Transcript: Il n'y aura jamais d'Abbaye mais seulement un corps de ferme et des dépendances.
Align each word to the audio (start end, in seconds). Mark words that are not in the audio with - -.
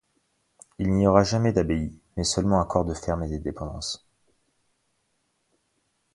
Il 0.79 0.91
n'y 0.93 1.05
aura 1.05 1.23
jamais 1.23 1.53
d'Abbaye 1.53 2.01
mais 2.17 2.23
seulement 2.23 2.59
un 2.59 2.65
corps 2.65 2.85
de 2.85 2.95
ferme 2.95 3.21
et 3.23 3.27
des 3.29 3.37
dépendances. 3.37 4.03